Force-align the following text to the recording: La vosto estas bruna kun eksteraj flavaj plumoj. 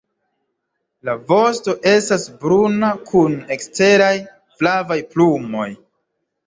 La 1.09 1.13
vosto 1.31 1.75
estas 1.91 2.25
bruna 2.45 2.91
kun 3.11 3.39
eksteraj 3.59 4.13
flavaj 4.59 5.03
plumoj. 5.15 5.71